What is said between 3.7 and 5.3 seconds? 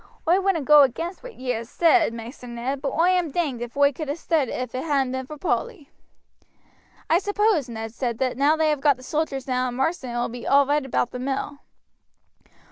oi could ha' stood it ef it hadn't been